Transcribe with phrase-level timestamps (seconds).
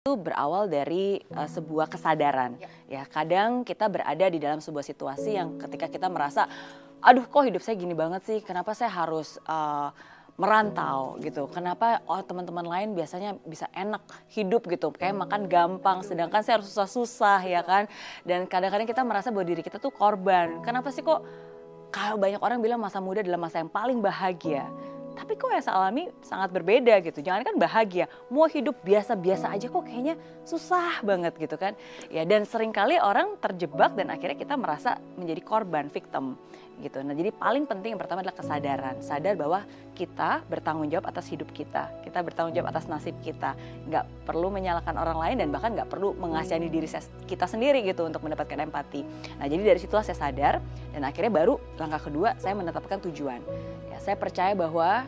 [0.00, 2.56] itu berawal dari uh, sebuah kesadaran.
[2.56, 2.72] Ya.
[2.88, 6.48] ya, kadang kita berada di dalam sebuah situasi yang ketika kita merasa,
[7.04, 9.92] aduh kok hidup saya gini banget sih, kenapa saya harus uh,
[10.40, 11.52] merantau gitu.
[11.52, 14.00] Kenapa oh teman-teman lain biasanya bisa enak
[14.32, 17.84] hidup gitu, kayak makan gampang, sedangkan saya harus susah-susah ya kan.
[18.24, 20.64] Dan kadang-kadang kita merasa bahwa diri kita tuh korban.
[20.64, 21.20] Kenapa sih kok
[21.92, 24.64] kalau banyak orang bilang masa muda adalah masa yang paling bahagia
[25.20, 27.20] tapi kok yang saya alami sangat berbeda gitu.
[27.20, 30.16] Jangan kan bahagia, mau hidup biasa-biasa aja kok kayaknya
[30.48, 31.76] susah banget gitu kan.
[32.08, 36.40] Ya dan sering kali orang terjebak dan akhirnya kita merasa menjadi korban, victim
[36.80, 37.00] gitu.
[37.04, 38.98] Nah jadi paling penting yang pertama adalah kesadaran.
[39.04, 41.92] Sadar bahwa kita bertanggung jawab atas hidup kita.
[42.00, 43.54] Kita bertanggung jawab atas nasib kita.
[43.86, 46.88] Nggak perlu menyalahkan orang lain dan bahkan nggak perlu mengasihani diri
[47.28, 49.04] kita sendiri gitu untuk mendapatkan empati.
[49.36, 50.58] Nah jadi dari situlah saya sadar
[50.96, 53.44] dan akhirnya baru langkah kedua saya menetapkan tujuan
[54.00, 55.04] saya percaya bahwa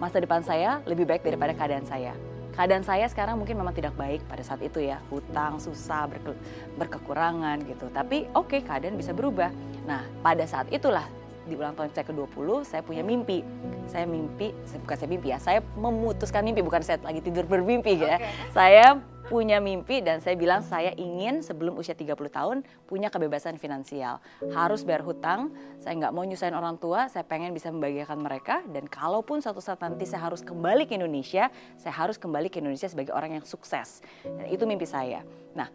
[0.00, 2.16] masa depan saya lebih baik daripada keadaan saya.
[2.60, 6.36] Keadaan saya sekarang mungkin memang tidak baik pada saat itu ya, hutang, susah, berke,
[6.76, 7.88] berkekurangan gitu.
[7.88, 9.48] Tapi oke, okay, keadaan bisa berubah.
[9.88, 11.08] Nah, pada saat itulah
[11.48, 13.40] di ulang tahun saya ke-20 saya punya mimpi.
[13.88, 18.20] Saya mimpi, bukan saya mimpi ya, saya memutuskan mimpi bukan saya lagi tidur bermimpi ya.
[18.52, 24.18] Saya punya mimpi dan saya bilang saya ingin sebelum usia 30 tahun punya kebebasan finansial.
[24.50, 28.90] Harus bayar hutang, saya nggak mau nyusahin orang tua, saya pengen bisa membahagiakan mereka dan
[28.90, 31.46] kalaupun suatu saat nanti saya harus kembali ke Indonesia,
[31.78, 34.02] saya harus kembali ke Indonesia sebagai orang yang sukses.
[34.26, 35.22] Dan itu mimpi saya.
[35.54, 35.70] Nah,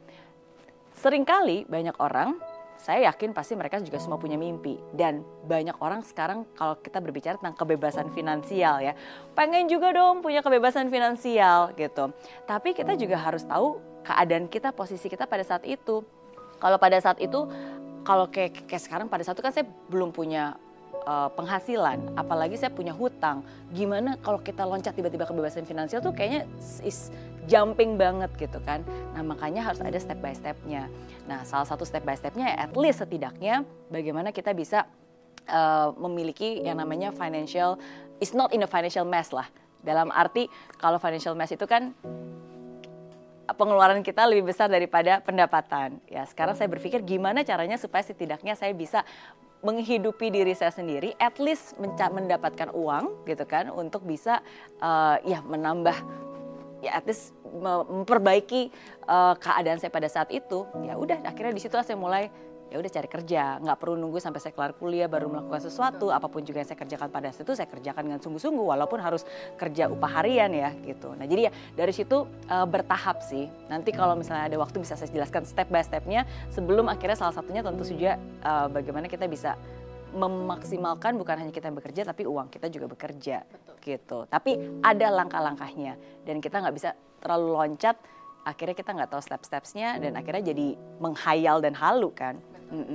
[0.91, 2.35] sering kali banyak orang
[2.85, 4.77] saya yakin pasti mereka juga semua punya mimpi.
[4.93, 8.93] Dan banyak orang sekarang kalau kita berbicara tentang kebebasan finansial ya
[9.33, 12.13] pengen juga dong punya kebebasan finansial gitu.
[12.45, 16.05] Tapi kita juga harus tahu keadaan kita posisi kita pada saat itu.
[16.61, 17.49] Kalau pada saat itu
[18.05, 20.53] kalau kayak, kayak sekarang pada saat itu kan saya belum punya
[21.05, 23.45] uh, penghasilan, apalagi saya punya hutang.
[23.71, 26.49] Gimana kalau kita loncat tiba-tiba kebebasan finansial tuh kayaknya
[26.83, 27.13] is
[27.45, 28.81] jumping banget gitu kan.
[29.13, 30.89] Nah makanya harus ada step by stepnya.
[31.29, 34.89] Nah salah satu step by stepnya at least setidaknya bagaimana kita bisa
[35.49, 37.77] uh, memiliki yang namanya financial,
[38.17, 39.45] is not in a financial mess lah.
[39.85, 40.49] Dalam arti
[40.81, 41.93] kalau financial mess itu kan
[43.45, 46.01] pengeluaran kita lebih besar daripada pendapatan.
[46.09, 49.05] Ya, sekarang saya berpikir gimana caranya supaya setidaknya saya bisa
[49.63, 54.43] menghidupi diri saya sendiri, at least mendapatkan uang gitu kan untuk bisa
[54.83, 55.95] uh, ya menambah
[56.83, 58.69] ya at least memperbaiki
[59.07, 60.67] uh, keadaan saya pada saat itu.
[60.83, 62.29] Ya udah akhirnya di situ saya mulai
[62.69, 63.43] ya udah cari kerja.
[63.61, 66.09] Nggak perlu nunggu sampai saya kelar kuliah baru melakukan sesuatu.
[66.09, 69.23] Apa pun juga yang saya kerjakan pada saat itu saya kerjakan dengan sungguh-sungguh walaupun harus
[69.55, 71.13] kerja upah harian ya gitu.
[71.13, 73.47] Nah jadi ya dari situ uh, bertahap sih.
[73.69, 77.61] Nanti kalau misalnya ada waktu bisa saya jelaskan step by stepnya sebelum akhirnya salah satunya
[77.61, 79.55] tentu saja uh, bagaimana kita bisa
[80.15, 83.75] memaksimalkan bukan hanya kita yang bekerja tapi uang kita juga bekerja Betul.
[83.83, 84.19] gitu.
[84.31, 86.89] Tapi ada langkah-langkahnya dan kita nggak bisa
[87.19, 87.95] terlalu loncat.
[88.45, 92.37] Akhirnya kita nggak tahu step-stepsnya dan akhirnya jadi menghayal dan halu kan
[92.71, 92.94] Mm